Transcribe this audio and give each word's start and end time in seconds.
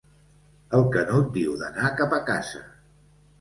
El 0.77 0.85
Canut 0.95 1.29
diu 1.35 1.53
d'anar 1.61 1.93
cap 2.01 2.17
a 2.19 2.21
casa. 2.31 2.65